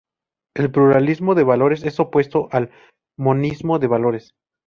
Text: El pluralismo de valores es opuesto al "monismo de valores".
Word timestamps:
El 0.55 0.71
pluralismo 0.71 1.35
de 1.35 1.43
valores 1.43 1.83
es 1.83 1.99
opuesto 1.99 2.47
al 2.51 2.71
"monismo 3.19 3.77
de 3.77 3.85
valores". 3.85 4.33